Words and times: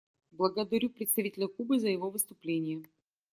Благодарю 0.31 0.89
представителя 0.89 1.47
Кубы 1.47 1.79
за 1.79 1.89
его 1.89 2.09
выступление. 2.09 2.81